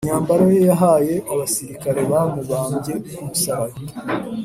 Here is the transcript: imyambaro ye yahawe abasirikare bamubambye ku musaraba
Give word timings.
imyambaro 0.03 0.43
ye 0.55 0.61
yahawe 0.69 1.13
abasirikare 1.31 2.01
bamubambye 2.11 2.93
ku 3.13 3.21
musaraba 3.27 3.75